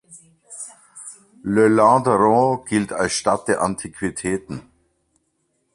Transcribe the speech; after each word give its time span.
Le 1.43 1.67
Landeron 1.67 2.65
gilt 2.65 2.91
als 2.91 3.13
«Stadt 3.13 3.47
der 3.47 3.61
Antiquitäten». 3.61 4.63